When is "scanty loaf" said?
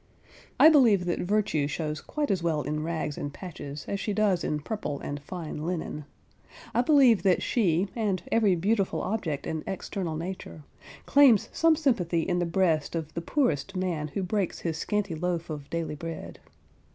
14.79-15.51